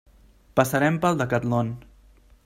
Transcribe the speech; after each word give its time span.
Passarem 0.59 0.97
pel 1.03 1.19
Decatlon. 1.19 1.69